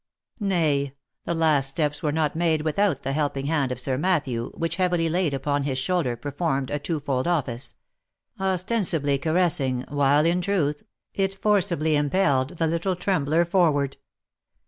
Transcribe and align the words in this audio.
Nay, 0.39 0.95
the 1.25 1.35
last 1.35 1.67
steps 1.67 2.01
were 2.01 2.11
not 2.11 2.35
made 2.35 2.63
without 2.63 3.03
the 3.03 3.13
helping 3.13 3.45
hand 3.45 3.71
of 3.71 3.79
Sir 3.79 3.99
Matthew, 3.99 4.51
which 4.55 4.77
heavily 4.77 5.09
laid 5.09 5.31
upon 5.31 5.61
his 5.61 5.77
shoulder 5.77 6.15
performed 6.17 6.71
a 6.71 6.79
twofold 6.79 7.27
office; 7.27 7.75
ostensibly 8.39 9.19
ca 9.19 9.29
70 9.29 9.29
THE 9.29 9.33
LIFE 9.33 9.45
AND 9.45 9.51
ADVENTURES 9.51 9.89
ressing, 9.91 9.95
while, 9.95 10.25
in 10.25 10.41
truth, 10.41 10.83
it 11.13 11.35
forcibly 11.39 11.95
impelled 11.95 12.49
the 12.57 12.65
little 12.65 12.95
trembler 12.95 13.45
for 13.45 13.71
ward. 13.71 13.97